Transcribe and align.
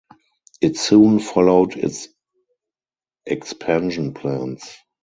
It 0.61 0.77
soon 0.79 1.19
followed 1.19 1.75
its 1.75 2.07
expansion 3.27 4.15
plans. 4.15 4.63